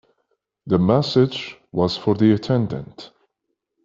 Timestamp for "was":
1.71-1.95